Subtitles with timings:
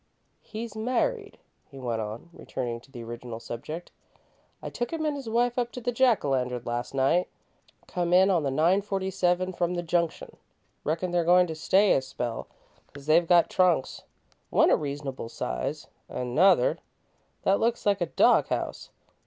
[0.41, 1.37] "He's married,"
[1.69, 3.91] he went on, returning to the original subject.
[4.59, 7.27] "I took him an' his wife up to the Jack o' Lantern last night.
[7.85, 10.37] Come in on the nine forty seven from the Junction.
[10.83, 12.47] Reckon they're goin' to stay a spell,
[12.91, 14.01] 'cause they've got trunks
[14.49, 16.79] one of a reasonable size, an' 'nother
[17.43, 18.89] that looks like a dog house.